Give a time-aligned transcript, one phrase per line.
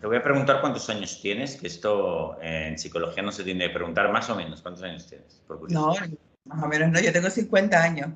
[0.00, 3.68] Te voy a preguntar cuántos años tienes, que esto eh, en psicología no se tiene
[3.68, 5.40] que preguntar, más o menos, ¿cuántos años tienes?
[5.68, 5.94] no,
[6.44, 8.10] más o menos no, yo tengo 50 años.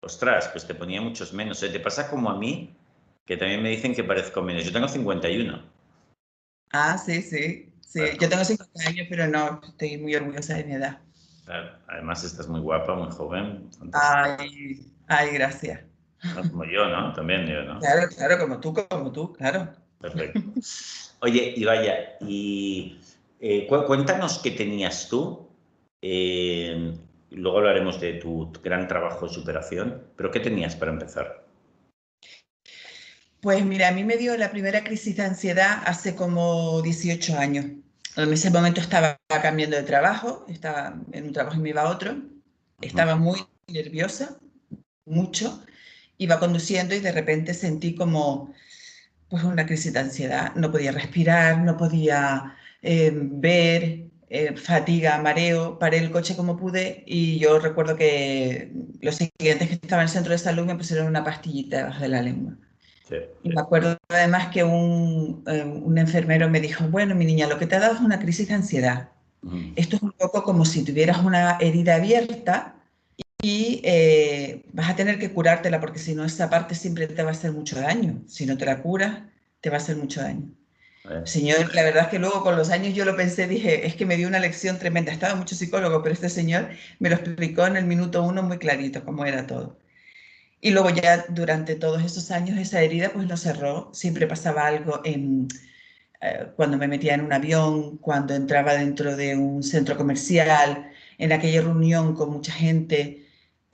[0.00, 1.62] Ostras, pues te ponía muchos menos.
[1.62, 1.70] ¿eh?
[1.70, 2.76] Te pasa como a mí,
[3.24, 4.64] que también me dicen que parezco menos.
[4.64, 5.62] Yo tengo 51.
[6.72, 7.72] Ah, sí, sí.
[7.80, 11.00] Sí, yo tengo 50 años, pero no, estoy muy orgullosa de mi edad.
[11.44, 13.68] Claro, además estás muy guapa, muy joven.
[13.92, 15.91] Ay, ay, gracias.
[16.50, 17.12] Como yo, ¿no?
[17.12, 17.80] También yo, ¿no?
[17.80, 19.72] Claro, claro, como tú, como tú, claro.
[20.00, 20.40] Perfecto.
[21.20, 23.00] Oye, y vaya, y
[23.40, 25.48] eh, cuéntanos qué tenías tú.
[26.00, 26.92] Eh,
[27.30, 31.46] luego hablaremos de tu gran trabajo de superación, pero ¿qué tenías para empezar?
[33.40, 37.66] Pues mira, a mí me dio la primera crisis de ansiedad hace como 18 años.
[38.16, 41.90] En ese momento estaba cambiando de trabajo, estaba en un trabajo y me iba a
[41.90, 42.16] otro.
[42.80, 44.38] Estaba muy nerviosa,
[45.06, 45.64] mucho.
[46.22, 48.52] Iba conduciendo y de repente sentí como
[49.28, 50.54] pues una crisis de ansiedad.
[50.54, 55.78] No podía respirar, no podía eh, ver, eh, fatiga, mareo.
[55.78, 60.12] Paré el coche como pude y yo recuerdo que los siguientes que estaban en el
[60.12, 62.54] centro de salud me pusieron una pastillita debajo de la lengua.
[63.42, 67.58] Y me acuerdo además que un, eh, un, enfermero me dijo, bueno, mi niña, lo
[67.58, 69.08] que te ha dado es una crisis de ansiedad.
[69.74, 72.76] Esto es un poco como si tuvieras una herida abierta
[73.42, 77.30] y eh, vas a tener que curártela porque si no esa parte siempre te va
[77.30, 78.22] a hacer mucho daño.
[78.28, 79.24] Si no te la curas,
[79.60, 80.48] te va a hacer mucho daño.
[81.24, 84.06] Señor, la verdad es que luego con los años yo lo pensé, dije, es que
[84.06, 85.10] me dio una lección tremenda.
[85.10, 86.68] Estaba mucho psicólogo, pero este señor
[87.00, 89.76] me lo explicó en el minuto uno muy clarito cómo era todo.
[90.60, 93.90] Y luego ya durante todos esos años esa herida pues no cerró.
[93.92, 95.48] Siempre pasaba algo en,
[96.20, 101.32] eh, cuando me metía en un avión, cuando entraba dentro de un centro comercial, en
[101.32, 103.21] aquella reunión con mucha gente,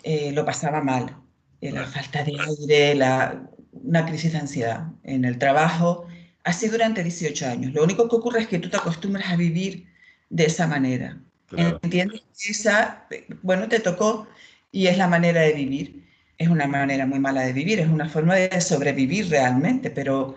[0.02, 1.16] eh, lo pasaba mal.
[1.60, 6.06] Eh, la falta de aire, la, una crisis de ansiedad en el trabajo,
[6.44, 7.72] así durante 18 años.
[7.72, 9.86] Lo único que ocurre es que tú te acostumbras a vivir
[10.30, 11.20] de esa manera.
[11.50, 12.22] ¿Entiendes?
[12.48, 13.06] Esa,
[13.42, 14.28] bueno, te tocó
[14.70, 16.04] y es la manera de vivir.
[16.36, 20.36] Es una manera muy mala de vivir, es una forma de sobrevivir realmente, pero,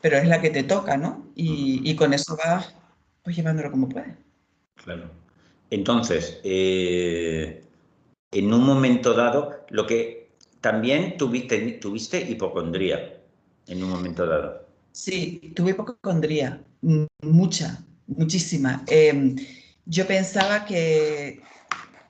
[0.00, 1.26] pero es la que te toca, ¿no?
[1.34, 2.74] Y, y con eso vas
[3.26, 4.14] pues llevándolo como puedes.
[4.76, 5.10] Claro.
[5.70, 7.65] Entonces, eh,
[8.30, 13.20] en un momento dado, lo que también tuviste, tuviste hipocondría
[13.66, 14.66] en un momento dado.
[14.92, 16.62] Sí, tuve hipocondría,
[17.22, 18.84] mucha, muchísima.
[18.86, 19.36] Em,
[19.84, 21.42] yo pensaba que,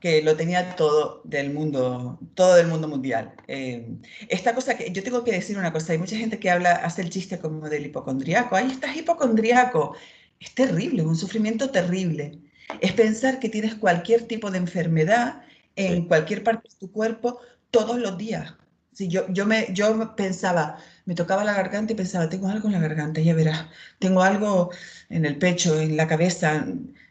[0.00, 3.34] que lo tenía todo del mundo, todo del mundo mundial.
[3.48, 6.72] Em, esta cosa que yo tengo que decir una cosa, hay mucha gente que habla,
[6.76, 9.96] hace el chiste como del hipocondriaco, ahí estás hipocondriaco.
[10.40, 12.38] Es terrible, un sufrimiento terrible.
[12.80, 15.42] Es pensar que tienes cualquier tipo de enfermedad
[15.76, 18.54] en cualquier parte de tu cuerpo todos los días.
[18.92, 22.72] Si yo, yo, me, yo pensaba, me tocaba la garganta y pensaba, tengo algo en
[22.72, 23.66] la garganta, ya verás,
[23.98, 24.70] tengo algo
[25.10, 26.66] en el pecho, en la cabeza,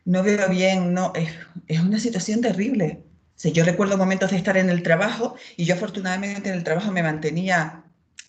[0.05, 1.29] no veo bien, no, es,
[1.67, 3.03] es una situación terrible.
[3.35, 6.91] Si yo recuerdo momentos de estar en el trabajo y yo afortunadamente en el trabajo
[6.91, 7.83] me mantenía,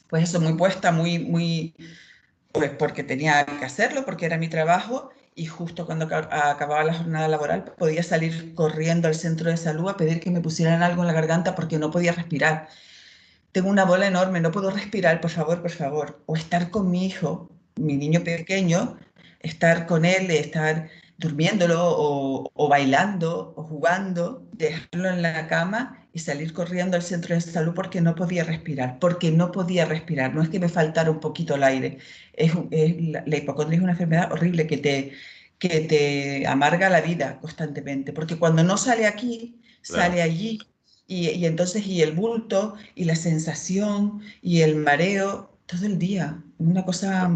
[0.08, 1.74] pues eso, muy puesta, muy, muy,
[2.53, 7.28] pues porque tenía que hacerlo, porque era mi trabajo y justo cuando acababa la jornada
[7.28, 11.08] laboral podía salir corriendo al centro de salud a pedir que me pusieran algo en
[11.08, 12.69] la garganta porque no podía respirar.
[13.52, 16.22] Tengo una bola enorme, no puedo respirar, por favor, por favor.
[16.26, 18.98] O estar con mi hijo, mi niño pequeño,
[19.41, 20.88] estar con él, estar
[21.19, 27.34] durmiéndolo o, o bailando o jugando, dejarlo en la cama y salir corriendo al centro
[27.34, 30.34] de salud porque no podía respirar, porque no podía respirar.
[30.34, 31.99] No es que me faltara un poquito el aire.
[32.32, 32.53] Es,
[33.27, 35.12] la, hipocondria es una enfermedad horrible que te,
[35.59, 40.59] que te amarga la vida constantemente, porque cuando no sale aquí, sale allí.
[41.06, 46.43] Y, y, entonces, y el bulto, y la sensación, y el mareo, todo el día.
[46.59, 47.31] Una cosa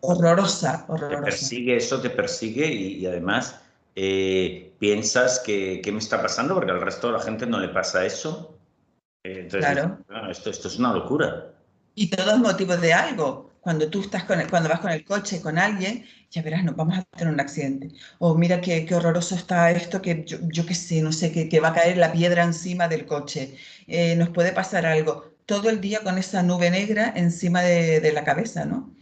[0.00, 1.18] horrorosa, horrorosa.
[1.18, 3.60] Te persigue, eso te persigue y, y además
[3.98, 7.68] eh, piensas que qué me está pasando porque al resto de la gente no le
[7.68, 8.58] pasa eso.
[9.24, 9.98] Eh, entonces, claro.
[10.30, 11.54] Esto, esto es una locura.
[11.94, 13.50] Y todo es motivo de algo.
[13.60, 16.98] Cuando tú estás con cuando vas con el coche con alguien, ya verás, no vamos
[16.98, 17.90] a tener un accidente.
[18.18, 21.48] O mira qué, qué horroroso está esto, que yo, yo qué sé, no sé, que,
[21.48, 23.56] que, va a caer la piedra encima del coche.
[23.88, 25.35] Eh, nos puede pasar algo.
[25.46, 28.94] Todo el día con esa nube negra encima de, de la cabeza, ¿no?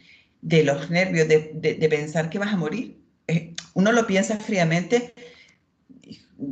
[0.43, 4.39] De los nervios, de, de, de pensar que vas a morir eh, uno lo piensa
[4.39, 5.15] fríamente,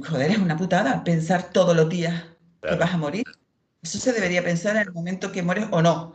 [0.04, 2.24] joder, es una putada pensar todos los días
[2.62, 3.24] que vas a morir.
[3.82, 6.14] Eso se debería pensar en el momento que mueres o no,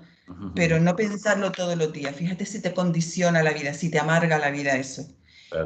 [0.55, 2.15] pero no pensarlo todos los días.
[2.15, 5.07] Fíjate si te condiciona la vida, si te amarga la vida eso.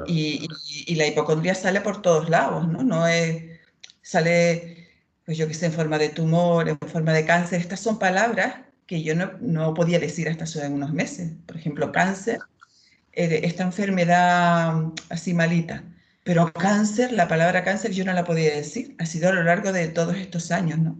[0.08, 0.48] Y,
[0.96, 2.84] la hipocondría sale por todos lados, ¿no?
[2.84, 3.60] No es,
[4.02, 4.91] sale,
[5.26, 7.60] pues yo que sé, en forma de tumor, en forma de cáncer.
[7.62, 11.34] Estas son palabras que yo no, no podía decir hasta hace unos meses.
[11.46, 12.40] Por ejemplo, cáncer,
[13.14, 15.84] eh, esta enfermedad mm, así malita.
[16.24, 18.96] Pero cáncer, la palabra cáncer yo no la podía decir.
[19.00, 20.98] Ha sido a lo largo de todos estos años, ¿no?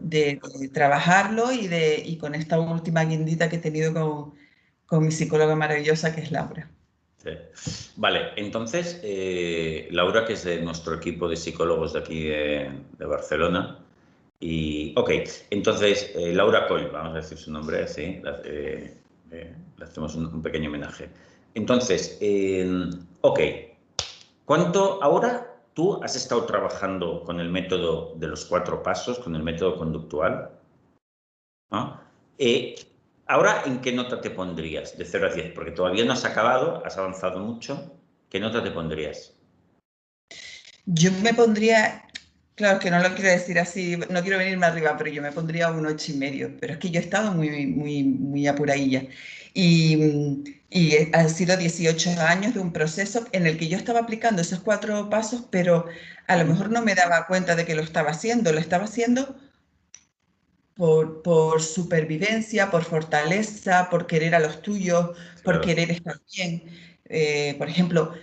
[0.00, 0.40] De,
[0.72, 4.34] trabajarlo y, de, y con esta última guindita que he tenido con,
[4.86, 6.70] con mi psicóloga maravillosa que es Laura.
[7.96, 13.84] Vale, entonces, eh, Laura, que es de nuestro equipo de psicólogos de aquí de, Barcelona,
[14.40, 15.10] y, ok,
[15.50, 18.96] entonces, eh, Laura Coll, vamos a decir su nombre así, eh,
[19.30, 21.10] le hacemos un, pequeño homenaje.
[21.54, 22.20] Entonces,
[23.20, 23.40] ok,
[24.44, 29.42] ¿cuánto ahora tú has estado trabajando con el método de los cuatro pasos, con el
[29.42, 30.50] método conductual?
[31.70, 32.00] ¿Ah?
[33.30, 35.52] Ahora, ¿en qué nota te pondrías de 0 a 10?
[35.52, 37.94] Porque todavía no has acabado, has avanzado mucho.
[38.30, 39.34] ¿Qué nota te pondrías?
[40.86, 42.04] Yo me pondría,
[42.54, 45.70] claro que no lo quiero decir así, no quiero venirme arriba, pero yo me pondría
[45.70, 46.56] un 8 y medio.
[46.58, 49.02] Pero es que yo he estado muy, muy, muy apuradilla.
[49.52, 54.40] Y, y han sido 18 años de un proceso en el que yo estaba aplicando
[54.40, 55.84] esos cuatro pasos, pero
[56.28, 58.52] a lo mejor no me daba cuenta de que lo estaba haciendo.
[58.52, 59.36] Lo estaba haciendo
[60.78, 65.10] por, supervivencia, por fortaleza, por querer a los tuyos,
[65.42, 66.62] por querer estar bien.
[67.06, 68.14] Eh, por ejemplo,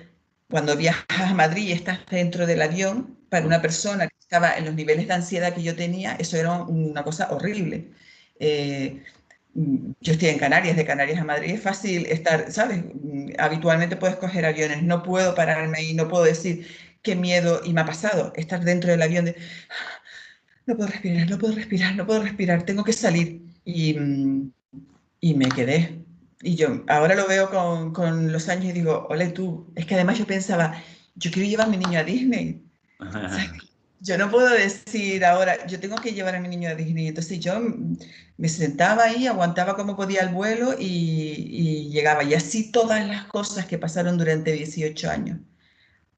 [0.49, 4.65] cuando viajas a Madrid y estás dentro del avión, para una persona que estaba en
[4.65, 7.91] los niveles de ansiedad que yo tenía, eso era una cosa horrible.
[8.39, 9.03] Eh,
[9.53, 12.83] yo estoy en Canarias, de Canarias a Madrid es fácil estar, ¿sabes?
[13.37, 16.67] Habitualmente puedes coger aviones, no puedo pararme y no puedo decir
[17.01, 19.35] qué miedo, y me ha pasado, estar dentro del avión de,
[20.65, 23.41] no puedo respirar, no puedo respirar, no puedo respirar, tengo que salir.
[23.63, 23.95] Y,
[25.19, 26.03] y me quedé.
[26.41, 29.95] Y yo ahora lo veo con, con, los años y digo, ole tú, es que
[29.95, 30.81] además yo pensaba,
[31.15, 32.63] yo quiero llevar a mi niño a Disney.
[34.01, 37.07] yo no puedo decir ahora, yo tengo que llevar a mi niño a Disney.
[37.07, 37.59] Entonces yo
[38.37, 42.23] me sentaba ahí, aguantaba como podía el vuelo y, y llegaba.
[42.23, 45.39] Y así todas las cosas que pasaron durante 18 años,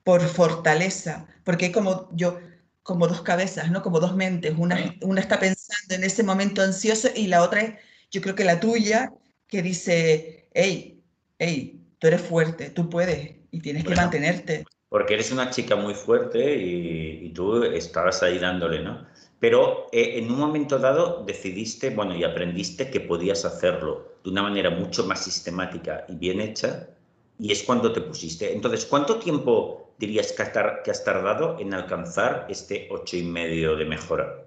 [0.03, 2.39] por fortaleza, porque como yo,
[2.87, 3.81] como dos cabezas, ¿no?
[3.81, 4.55] Como dos mentes.
[4.57, 7.73] Una, una está pensando en ese momento ansioso y la otra es,
[8.11, 9.11] yo creo que la tuya,
[9.45, 11.03] que dice, hey,
[11.37, 14.63] hey, tú eres fuerte, tú puedes y tienes que mantenerte.
[14.87, 19.05] Porque eres una chica muy fuerte y, tú estabas ahí dándole, ¿no?
[19.41, 24.43] Pero eh, en un momento dado decidiste, bueno, y aprendiste que podías hacerlo de una
[24.43, 26.87] manera mucho más sistemática y bien hecha,
[27.37, 28.53] y es cuando te pusiste.
[28.53, 34.45] Entonces, ¿cuánto tiempo dirías que, has tardado en alcanzar este ocho y medio de mejora?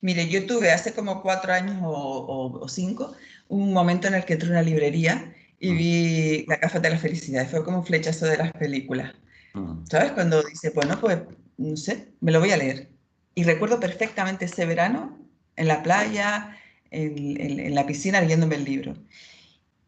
[0.00, 3.14] Mire, yo tuve hace como cuatro años o, cinco
[3.48, 5.76] un momento en el que entré a una librería y mm.
[5.78, 7.48] vi La Café de la Felicidad.
[7.48, 9.14] Fue como un flechazo de las películas.
[9.54, 9.86] Mm.
[9.88, 10.12] ¿Sabes?
[10.12, 11.18] Cuando dice, bueno, pues,
[11.56, 12.88] no sé, me lo voy a leer.
[13.34, 15.18] Y recuerdo perfectamente ese verano
[15.56, 16.56] en la playa,
[16.90, 18.94] en la piscina, leyéndome el libro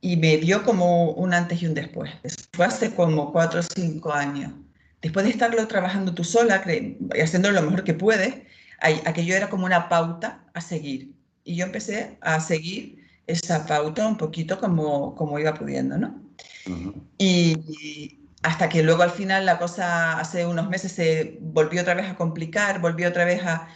[0.00, 2.10] y me dio como un antes y un después.
[2.52, 4.52] fue hace como cuatro o cinco años.
[5.02, 8.34] Después de estarlo trabajando tú sola y haciendo lo mejor que puedes,
[8.80, 11.12] aquello era como una pauta a seguir.
[11.44, 16.20] Y yo empecé a seguir esa pauta un poquito como, como iba pudiendo, ¿no?
[17.18, 22.06] y, hasta que luego al final la cosa hace unos meses se volvió otra vez
[22.06, 23.68] a complicar, volvió otra vez a,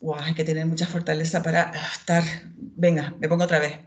[0.00, 2.24] wow, hay que tener mucha fortaleza para estar,
[2.56, 3.78] venga, me pongo otra vez.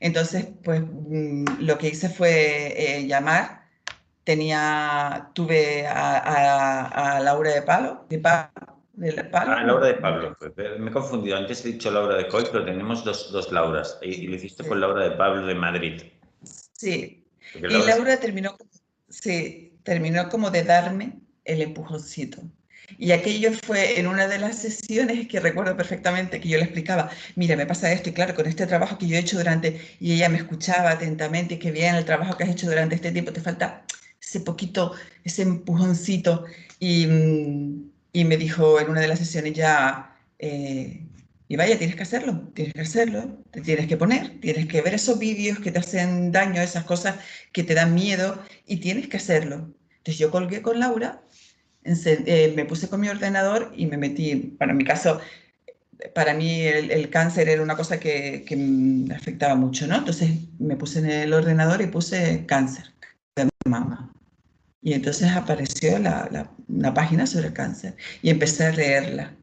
[0.00, 3.66] Entonces, pues mm, lo que hice fue eh, llamar.
[4.24, 8.50] Tenía, tuve a, Laura de Palo, de Palo,
[9.32, 10.36] Ah, Laura de Pablo.
[10.38, 11.36] Pues, eh, me he confundido.
[11.36, 13.98] Antes he dicho Laura de Coy, pero tenemos dos, dos Lauras.
[14.02, 16.02] Y, lo hiciste con Laura de Pablo de Madrid.
[16.42, 17.24] Sí.
[17.54, 18.56] y Laura terminó,
[19.08, 22.42] sí, terminó como de darme el empujoncito.
[22.96, 27.10] Y aquello fue en una de las sesiones que recuerdo perfectamente que yo le explicaba,
[27.36, 30.12] mira, me pasa esto y claro, con este trabajo que yo he hecho durante, y
[30.14, 33.32] ella me escuchaba atentamente, y que bien el trabajo que has hecho durante este tiempo,
[33.32, 33.84] te falta
[34.20, 36.44] ese poquito, ese empujoncito.
[36.80, 41.04] Y, mm, y me dijo en una de las sesiones ya, eh,
[41.48, 44.94] y vaya, tienes que hacerlo, tienes que hacerlo, te tienes que poner, tienes que ver
[44.94, 47.16] esos vídeos que te hacen daño, esas cosas
[47.52, 49.74] que te dan miedo, y tienes que hacerlo.
[49.98, 51.22] Entonces yo colgué con Laura
[51.84, 55.20] eh, me puse con mi ordenador y me metí, para mi caso,
[56.14, 59.96] para mí el, cáncer era una cosa que, me afectaba mucho, ¿no?
[59.96, 62.92] Entonces me puse en el ordenador y puse cáncer
[63.36, 64.12] de mama.
[64.80, 69.34] Y entonces apareció la, una página sobre el cáncer y empecé a leerla.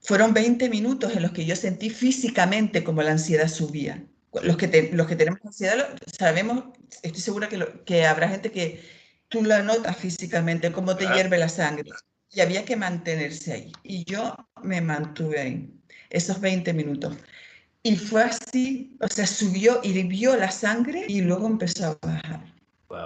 [0.00, 4.04] Fueron 20 minutos en los que yo sentí físicamente como la ansiedad subía.
[4.42, 6.64] Los que, los que tenemos ansiedad sabemos,
[7.02, 8.80] estoy segura que, que habrá gente que,
[9.28, 11.90] tú la notas físicamente, cómo te hierve la sangre.
[12.30, 13.72] Y había que mantenerse ahí.
[13.82, 15.74] Y yo me mantuve ahí,
[16.10, 17.16] esos 20 minutos.
[17.82, 22.58] Y fue así, o sea, subió y vio la sangre y luego empezó a bajar.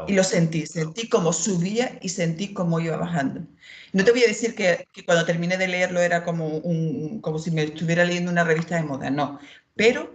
[0.07, 3.47] Y lo sentí, sentí como subía y sentí como iba bajando.
[3.93, 7.38] No te voy a decir que, que, cuando terminé de leerlo era como, un, como
[7.38, 9.41] si me estuviera leyendo una revista de moda, no,
[9.75, 10.14] pero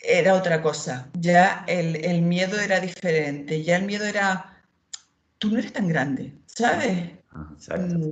[0.00, 1.10] era otra cosa.
[1.18, 4.53] Ya el, el miedo era diferente, ya el miedo era,
[5.44, 7.10] tú no eres tan grande, ¿sabes?
[7.52, 7.98] Exacto.
[7.98, 8.10] Mm,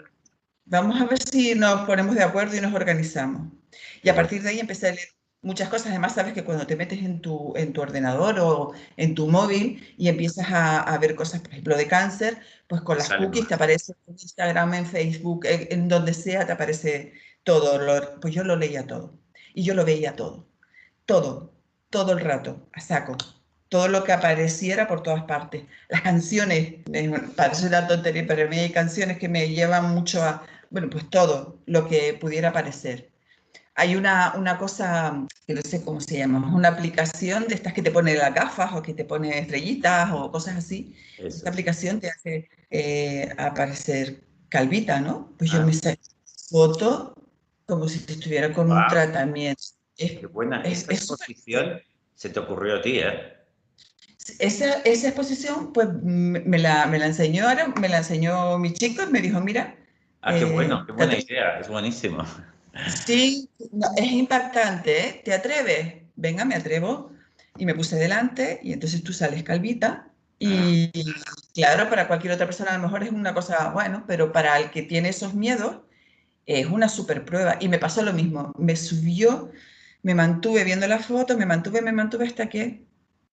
[0.67, 3.53] vamos a ver si nos ponemos de acuerdo y nos organizamos.
[4.03, 5.09] Y a partir de ahí empecé a leer
[5.41, 5.89] muchas cosas.
[5.89, 9.95] Además, sabes que cuando te metes en tu, en tu ordenador o en tu móvil
[9.97, 13.55] y empiezas a, a ver cosas, por ejemplo, de cáncer, pues con las cookies te
[13.55, 17.81] aparece en Instagram, en Facebook, en, donde sea, te aparece todo.
[18.21, 19.19] pues yo lo leía todo.
[19.55, 20.47] Y yo lo veía todo.
[21.07, 21.53] Todo.
[21.89, 23.17] Todo el rato, a saco.
[23.73, 25.65] Todo lo que apareciera por todas partes.
[25.89, 26.75] Las canciones,
[27.35, 31.09] parece una tontería, pero a mí hay canciones que me llevan mucho a, bueno, pues
[31.09, 33.13] todo lo que pudiera aparecer
[33.75, 37.83] hay una, una, cosa, que no sé cómo se llama, una aplicación de estas que
[37.83, 40.95] te pone las gafas o que te pone estrellitas o cosas así.
[41.19, 45.33] Esta aplicación te hace eh, aparecer calvita, ¿no?
[45.39, 45.65] Pues yo ah.
[45.65, 46.03] me saco
[46.51, 47.15] foto
[47.67, 49.63] como si estuviera con un tratamiento.
[49.97, 50.61] Es, Qué buena.
[50.63, 51.81] Esta exposición
[52.15, 53.37] se te ocurrió a ti, ¿eh?
[54.39, 57.47] Esa, esa exposición, pues me la, me la enseñó
[57.81, 59.77] me la enseñó mi chico y me dijo, mira.
[60.21, 62.25] Ah, qué bueno, qué buena idea, es buenísimo.
[63.05, 63.49] Sí,
[63.97, 65.23] es impactante, ¿eh?
[65.25, 65.95] ¿Te atreves?
[66.17, 67.13] Venga, me atrevo.
[67.59, 70.09] Y me puse delante y entonces tú sales calvita.
[70.39, 70.91] Y
[71.55, 74.71] claro, para cualquier otra persona a lo mejor es una cosa, bueno, pero para el
[74.71, 75.83] que tiene esos miedos
[76.47, 77.59] es una super prueba.
[77.61, 79.53] Y me pasó lo mismo, me subió,
[80.03, 82.83] me mantuve viendo la foto, me mantuve, me mantuve hasta que...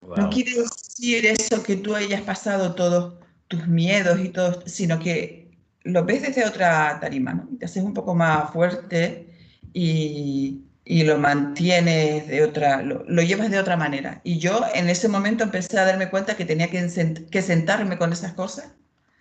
[0.02, 3.14] No quiere decir eso que tú hayas pasado todos
[3.48, 5.50] tus miedos y todo, sino que
[5.82, 7.48] lo ves desde otra tarima, ¿no?
[7.58, 9.26] Te haces un poco más fuerte
[9.72, 14.20] y, y lo mantienes de otra, lo, lo, llevas de otra manera.
[14.24, 16.86] Y yo en ese momento empecé a darme cuenta que tenía que,
[17.30, 18.72] que sentarme con esas cosas,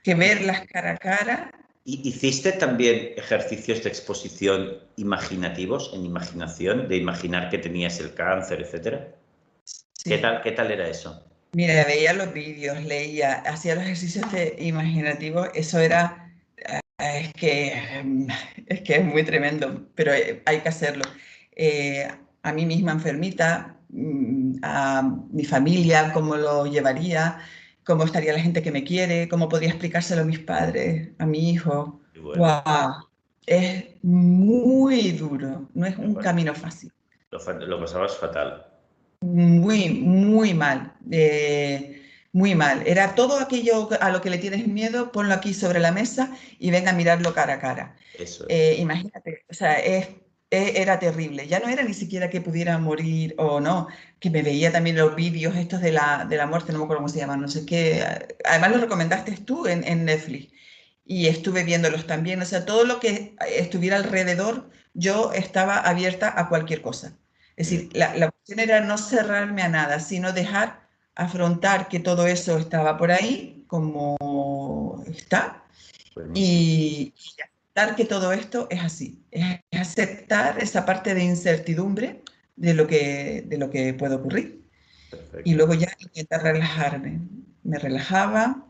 [0.03, 1.51] que verlas cara a cara.
[1.85, 8.61] ¿Y hiciste también ejercicios de exposición imaginativos, en imaginación, de imaginar que tenías el cáncer,
[8.61, 9.18] etcétera?
[10.03, 11.23] ¿Qué, tal, ¿Qué tal era eso?
[11.53, 16.29] Mira, veía los vídeos, leía, hacía los ejercicios de imaginativos, eso era
[16.99, 17.73] es que,
[18.67, 21.03] es que es muy tremendo, pero eh, hay que hacerlo.
[21.55, 22.07] Eh,
[22.43, 27.39] a mí misma enfermita, mm, a mi familia, cómo lo llevaría,
[27.85, 31.51] cómo estaría la gente que me quiere, cómo podría explicárselo a mis padres, a mi
[31.51, 32.01] hijo.
[32.15, 33.09] Wow.
[33.45, 36.91] Es muy duro, no es un camino fácil.
[37.31, 38.68] Lo, lo pasabas fatal.
[39.21, 40.93] Muy, muy mal.
[41.11, 42.83] Eh, muy mal.
[42.85, 46.71] Era todo aquello a lo que le tienes miedo, ponlo aquí sobre la mesa y
[46.71, 47.95] venga a mirarlo cara a cara.
[48.47, 50.07] Eh, imagínate, o sea, es,
[50.51, 51.47] e, era terrible.
[51.47, 53.87] Ya no era ni siquiera que pudiera morir o no,
[54.19, 57.01] que me veía también los vídeos estos de la, de la muerte, no me acuerdo
[57.01, 58.03] cómo se llaman, no sé qué.
[58.45, 60.51] Además los recomendaste tú en, en Netflix
[61.05, 62.41] y estuve viéndolos también.
[62.41, 67.17] O sea, todo lo que estuviera alrededor, yo estaba abierta a cualquier cosa.
[67.59, 72.25] Es decir, la, la cuestión era no cerrarme a nada, sino dejar afrontar que todo
[72.25, 75.65] eso estaba por ahí, como está,
[76.33, 82.23] y, aceptar que todo esto es así, es aceptar esa parte de incertidumbre
[82.55, 84.63] de lo que, de lo que puede ocurrir.
[85.43, 87.19] Y luego ya intentar relajarme.
[87.63, 88.65] Me relajaba,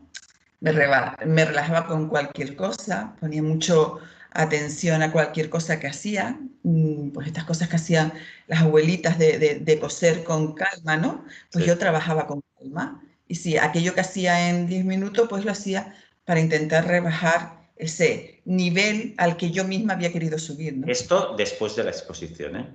[0.58, 4.00] me, me relajaba con cualquier cosa, ponía mucho
[4.32, 8.12] atención a cualquier cosa que hacía, mm, pues estas cosas que hacían
[8.46, 11.24] las abuelitas de, de, coser con calma, ¿no?
[11.52, 13.02] Pues yo trabajaba con calma.
[13.26, 15.94] Y si aquello que hacía en 10 minutos, pues lo hacía
[16.24, 20.76] para intentar rebajar ese nivel al que yo misma había querido subir.
[20.76, 20.86] ¿no?
[20.86, 22.68] Esto después de la exposición, ¿eh?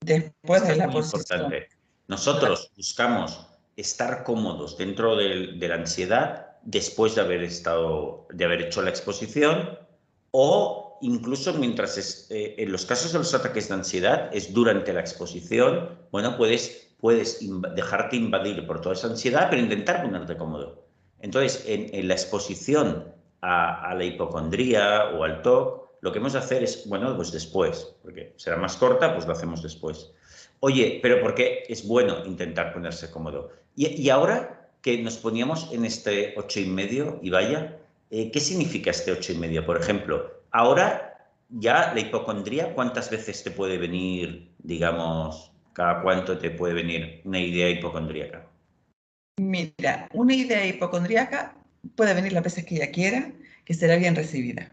[0.00, 1.40] Después de la exposición.
[1.40, 1.68] Importante.
[2.08, 8.62] Nosotros buscamos estar cómodos dentro de, de, la ansiedad después de haber estado, de haber
[8.62, 9.78] hecho la exposición
[10.38, 15.00] o incluso mientras eh, en los casos de los ataques de ansiedad es durante la
[15.00, 17.40] exposición, bueno, puedes, puedes
[17.74, 20.84] dejarte invadir por toda esa ansiedad, pero intentar ponerte cómodo.
[21.20, 26.62] Entonces, en, la exposición a, la hipocondría o al TOC, lo que hemos de hacer
[26.62, 30.12] es, bueno, pues después, porque será más corta, pues lo hacemos después.
[30.60, 33.52] Oye, pero ¿por qué es bueno intentar ponerse cómodo?
[33.74, 37.78] Y, y ahora que nos poníamos en este ocho y medio, y vaya,
[38.10, 39.64] eh, ¿Qué significa este ocho y medio?
[39.66, 46.50] Por ejemplo, ahora ya la hipocondría, ¿cuántas veces te puede venir, digamos, cada cuánto te
[46.50, 48.46] puede venir una idea hipocondríaca?
[49.38, 51.56] Mira, una idea hipocondríaca
[51.94, 53.32] puede venir las veces que ella quiera,
[53.64, 54.70] que será bien recibida.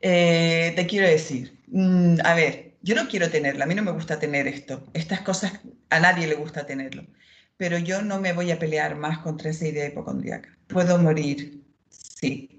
[0.00, 3.92] Eh, te quiero decir, mm, a ver, yo no quiero tenerla, a mí no me
[3.92, 7.06] gusta tener esto, estas cosas a nadie le gusta tenerlo,
[7.56, 10.50] pero yo no me voy a pelear más contra esa idea hipocondríaca.
[10.66, 12.53] Puedo morir, sí.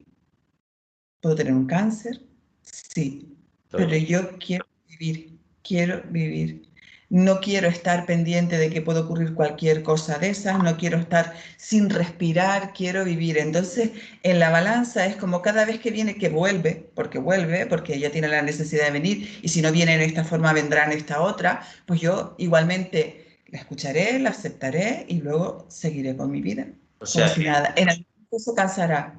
[1.26, 2.22] Puedo tener un cáncer,
[2.62, 3.36] sí.
[3.72, 6.70] Pero yo quiero vivir, quiero vivir
[7.10, 11.34] no quiero estar pendiente de que puede ocurrir cualquier cosa de esas, no quiero estar
[11.58, 13.38] sin respirar, quiero vivir.
[13.40, 13.92] Entonces,
[14.22, 18.12] en la balanza es como cada vez que viene, que vuelve, porque vuelve, porque ella
[18.12, 21.22] tiene la necesidad de venir, y si no viene en esta forma, vendrá en esta
[21.22, 26.68] otra, pues yo igualmente la escucharé, la aceptaré y luego seguiré con mi vida.
[27.00, 27.74] O sea, que, nada.
[27.78, 29.16] En algún momento se cansará.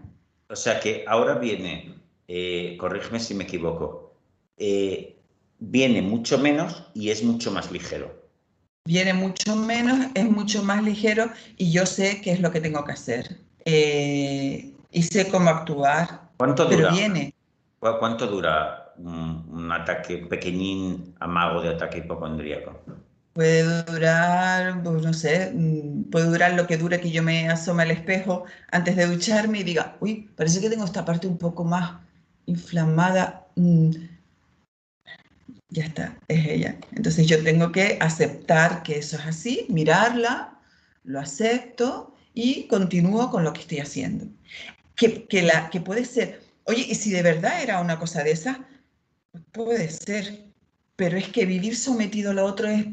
[0.49, 1.95] O sea que ahora viene,
[2.29, 4.15] eh, corrígeme si me equivoco,
[4.57, 5.17] eh,
[5.59, 8.27] viene mucho menos y es mucho más ligero.
[8.85, 12.85] Viene mucho menos, es mucho más ligero y yo sé qué es lo que tengo
[12.85, 13.37] que hacer.
[13.65, 16.31] Eh, y sé cómo actuar.
[16.37, 16.91] ¿Cuánto dura?
[16.93, 17.35] viene.
[17.81, 22.81] ¿Cuánto dura un, ataque, pequeñín amago de ataque hipocondríaco?
[23.37, 27.83] Puede durar, pues no sé, mm, puede durar lo que dure que yo me asome
[27.83, 31.63] al espejo antes de ducharme y diga, uy, parece que tengo esta parte un poco
[31.63, 32.01] más
[32.47, 33.47] inflamada.
[33.57, 33.91] Mm,
[35.69, 36.79] ya está, es ella.
[36.93, 40.59] Entonces yo tengo que aceptar que eso es así, mirarla,
[41.05, 44.29] lo acepto y continúo con lo que estoy haciendo.
[44.95, 48.31] Que, que, la, que puede ser, oye, y si de verdad era una cosa de
[48.31, 48.67] esa,
[49.53, 50.46] puede ser,
[50.97, 52.87] pero es que vivir sometido a lo otro es,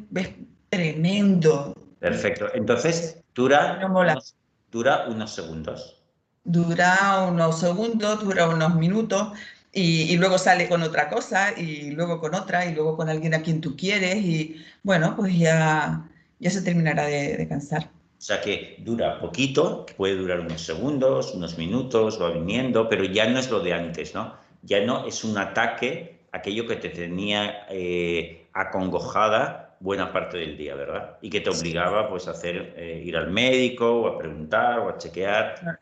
[0.69, 1.75] tremendo.
[1.99, 4.35] Perfecto, entonces dura, unos,
[4.71, 6.01] dura unos segundos.
[6.43, 9.33] Dura unos segundos, dura unos minutos,
[9.75, 13.41] y, luego sale con otra cosa y luego con otra y luego con alguien a
[13.41, 16.07] quien tú quieres y bueno, pues ya,
[16.39, 17.85] ya se terminará de, cansar.
[17.85, 23.27] O sea que dura poquito, puede durar unos segundos, unos minutos, va viniendo, pero ya
[23.27, 24.35] no es lo de antes, ¿no?
[24.61, 30.75] Ya no es un ataque, aquello que te tenía eh, acongojada buena parte del día,
[30.75, 31.17] ¿verdad?
[31.21, 34.89] Y que te obligaba pues a hacer, eh, ir al médico o a preguntar o
[34.89, 35.79] a chequear.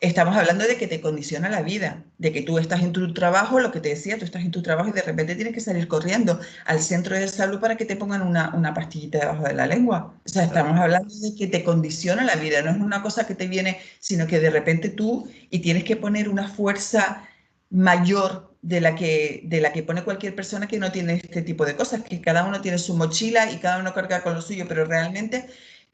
[0.00, 3.60] Estamos hablando de que te condiciona la vida, de que tú estás en tu trabajo,
[3.60, 5.88] lo que te decía, tú estás en tu trabajo y de repente tienes que salir
[5.88, 9.66] corriendo al centro de salud para que te pongan una, una pastillita debajo de la
[9.66, 10.14] lengua.
[10.24, 13.34] O sea, estamos hablando de que te condiciona la vida, no es una cosa que
[13.34, 17.26] te viene, sino que de repente tú y tienes que poner una fuerza
[17.70, 21.64] mayor de la que, de la que pone cualquier persona que no tiene este tipo
[21.64, 24.66] de cosas, que cada uno tiene su mochila y cada uno carga con lo suyo,
[24.68, 25.46] pero realmente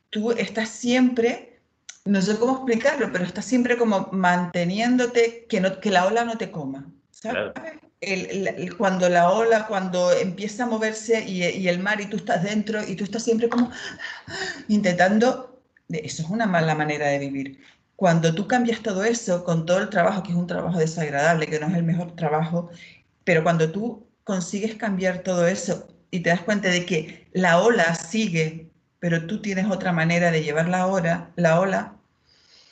[0.08, 1.52] tú estás siempre
[2.04, 6.36] no sé cómo explicarlo, pero estás siempre como manteniéndote, que, no, que la ola no
[6.36, 6.90] te coma.
[7.10, 7.52] ¿sabes?
[8.76, 12.96] cuando la ola, cuando empieza a moverse y, el mar y tú estás dentro y
[12.96, 13.70] tú estás siempre como
[14.66, 17.60] intentando, eso es una mala manera de vivir.
[18.02, 21.60] Cuando tú cambias todo eso con todo el trabajo, que es un trabajo desagradable, que
[21.60, 22.68] no es el mejor trabajo,
[23.22, 27.94] pero cuando tú consigues cambiar todo eso y te das cuenta de que la ola
[27.94, 31.94] sigue pero tú tienes otra manera de llevar la ola, la ola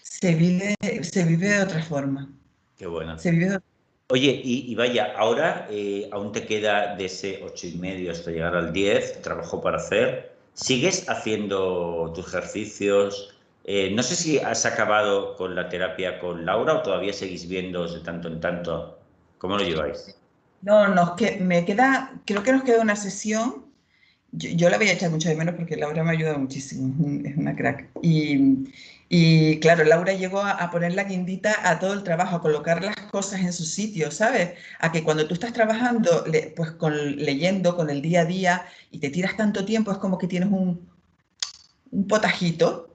[0.03, 2.29] se vive, se vive de otra forma.
[2.77, 3.16] Qué bueno.
[3.16, 3.61] Se vive
[4.09, 8.57] Oye, y, vaya, ahora eh, aún te queda de ese ocho y medio hasta llegar
[8.57, 10.35] al 10, trabajo para hacer.
[10.55, 13.33] ¿Sigues haciendo tus ejercicios?
[13.64, 17.87] Eh, no sé si has acabado con la terapia con Laura o todavía seguís viendo
[17.87, 18.99] de tanto en tanto.
[19.38, 20.16] ¿Cómo lo lleváis?
[20.62, 23.70] No, nos que, me queda, creo que nos queda una sesión
[24.33, 26.94] yo, la voy a echar mucho de menos porque Laura me ayuda muchísimo,
[27.25, 27.88] es una crack.
[28.03, 32.94] Y, claro, Laura llegó a, poner la guindita a todo el trabajo, a colocar las
[33.11, 34.53] cosas en su sitio, ¿sabes?
[34.79, 39.01] A que cuando tú estás trabajando, pues con, leyendo con el día a día y
[39.01, 40.88] te tiras tanto tiempo, es como que tienes un,
[41.90, 42.89] un potajito.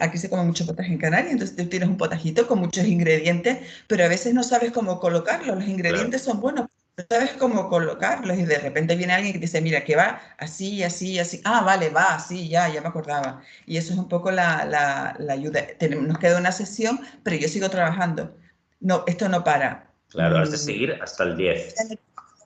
[0.00, 3.58] Aquí se come mucho potaje en Canarias, entonces tú tienes un potajito con muchos ingredientes,
[3.86, 5.56] pero a veces no sabes cómo colocarlos.
[5.56, 6.66] Los ingredientes son buenos,
[7.08, 11.18] sabes cómo colocarlos y de repente viene alguien que dice, mira, que va así, así,
[11.18, 11.40] así.
[11.44, 13.42] Ah, vale, va así, ya, ya me acordaba.
[13.64, 15.66] Y eso es un poco la, la, la ayuda.
[16.00, 18.36] nos queda una sesión, pero yo sigo trabajando.
[18.80, 19.90] No, esto no para.
[20.08, 20.60] Claro, has de mm.
[20.60, 21.74] seguir hasta el 10.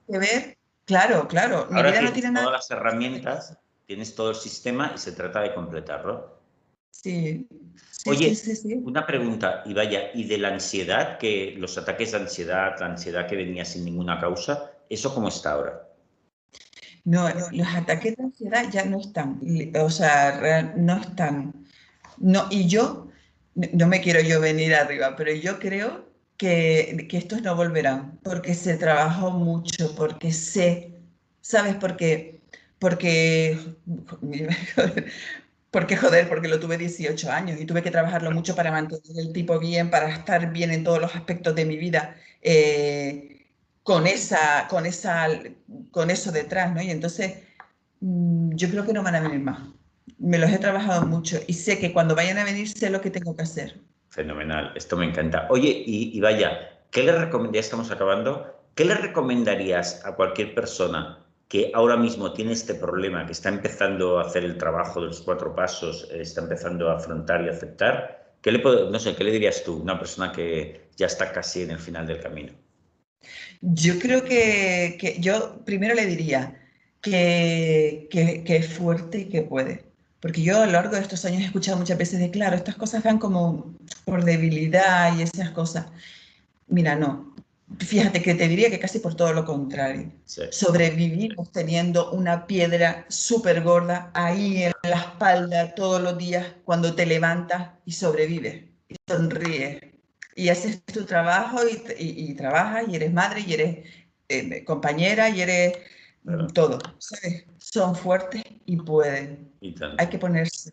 [0.08, 1.66] Que ver, claro, claro.
[1.70, 2.46] Mi vida no tiene nada.
[2.46, 6.35] Todas las herramientas, tienes todo el sistema y se trata de completarlo.
[7.02, 7.46] Sí.
[8.06, 8.36] Oye,
[8.84, 13.26] una pregunta, y vaya, ¿y de la ansiedad, que los ataques de ansiedad, la ansiedad
[13.26, 15.88] que venía sin ninguna causa, eso cómo está ahora?
[17.04, 19.40] No, los ataques de ansiedad ya no están,
[19.80, 21.66] o sea, no están.
[22.18, 23.08] No, y yo,
[23.54, 26.06] no me quiero yo venir arriba, pero yo creo
[26.36, 30.92] que, que estos no volverán, porque se trabajó mucho, porque sé,
[31.40, 32.40] ¿sabes por qué?
[32.78, 33.58] Porque,
[35.70, 39.32] porque joder, porque lo tuve 18 años y tuve que trabajarlo mucho para mantener el
[39.32, 42.16] tipo bien, para estar bien en todos los aspectos de mi vida.
[42.40, 43.46] Eh,
[43.82, 45.28] con, esa, con, esa,
[45.90, 46.82] con eso detrás, ¿no?
[46.82, 47.42] Y entonces
[48.00, 49.60] mm, yo creo que no van a venir más.
[50.18, 53.10] Me los he trabajado mucho y sé que cuando vayan a venir sé lo que
[53.10, 53.80] tengo que hacer.
[54.08, 55.46] Fenomenal, esto me encanta.
[55.50, 61.70] Oye, y, vaya, ¿qué le recomendarías, estamos acabando, qué le recomendarías a cualquier persona que
[61.74, 65.54] ahora mismo tiene este problema, que está empezando a hacer el trabajo de los cuatro
[65.54, 68.34] pasos, está empezando a afrontar y aceptar?
[68.40, 71.70] ¿Qué le, no sé, ¿qué le dirías tú, una persona que ya está casi en
[71.70, 72.52] el final del camino?
[73.60, 76.60] Yo creo que, yo primero le diría
[77.00, 79.84] que, que, es fuerte y que puede.
[80.20, 82.74] Porque yo a lo largo de estos años he escuchado muchas veces de, claro, estas
[82.74, 85.86] cosas van como por debilidad y esas cosas.
[86.68, 87.35] Mira, no.
[87.78, 90.12] Fíjate que te diría que casi por todo lo contrario.
[90.24, 97.06] Sobrevivimos teniendo una piedra súper gorda ahí en la espalda todos los días cuando te
[97.06, 99.80] levantas y sobrevives y sonríes
[100.36, 101.60] y haces tu trabajo
[101.98, 103.78] y, trabajas y eres madre y eres
[104.28, 105.78] eh, compañera y eres
[106.54, 106.78] todo.
[107.58, 109.50] Son fuertes y pueden.
[109.98, 110.70] Hay que ponerse.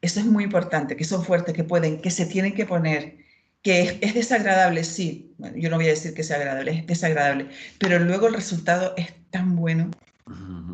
[0.00, 3.23] Eso es muy importante, que son fuertes, que pueden, que se tienen que poner,
[3.64, 5.34] que es, desagradable, sí.
[5.38, 7.48] Bueno, yo no voy a decir que sea agradable, es desagradable,
[7.80, 9.90] pero luego el resultado es tan bueno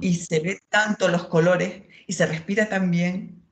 [0.00, 3.42] y se ve tanto los colores y se respira tan bien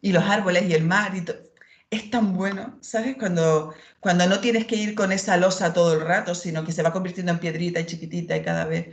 [0.00, 1.48] y los árboles y el mar y todo
[1.90, 3.16] es tan bueno, ¿sabes?
[3.16, 6.82] Cuando, cuando no tienes que ir con esa losa todo el rato, sino que se
[6.82, 8.88] va convirtiendo en piedrita y chiquitita y cada vez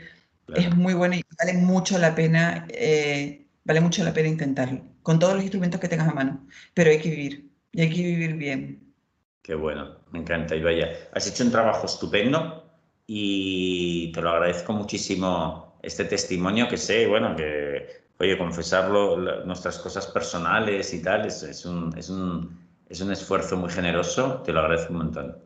[0.56, 5.20] es muy bueno y vale mucho la pena, eh, vale mucho la pena intentarlo, con
[5.20, 8.34] todos los instrumentos que tengas a mano, pero hay que vivir y hay que vivir
[8.36, 8.85] bien.
[9.46, 12.64] Qué bueno, me encanta, y vaya, has hecho un trabajo estupendo
[13.06, 20.08] y te lo agradezco muchísimo este testimonio que sé, bueno, que, oye, confesarlo, nuestras cosas
[20.08, 22.58] personales y tal, es, un, es un
[22.90, 25.38] es un esfuerzo muy generoso, te lo agradezco un montón.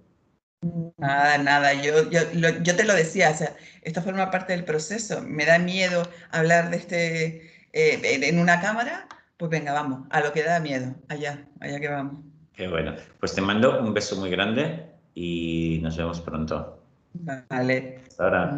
[0.98, 5.22] Nada, nada, yo, yo, yo te lo decía, o sea, esto forma parte del proceso.
[5.22, 10.32] Me da miedo hablar de este eh, en una cámara, pues venga, vamos, a lo
[10.32, 12.29] que da miedo, allá, allá que vamos.
[12.60, 12.93] Qué bueno.
[13.22, 16.84] Pues te mando un beso muy grande y nos vemos pronto.
[17.13, 18.02] Vale.
[18.06, 18.56] Hasta ahora.